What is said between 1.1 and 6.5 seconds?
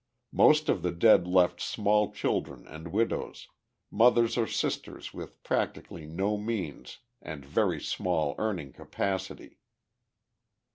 left small children and widows, mothers or sisters with practically no